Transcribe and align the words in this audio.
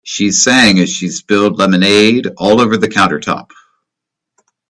She 0.03 0.31
sang 0.31 0.79
as 0.79 0.89
she 0.89 1.09
spilled 1.09 1.59
lemonade 1.59 2.25
all 2.39 2.59
over 2.59 2.75
the 2.75 2.87
countertop. 2.89 3.51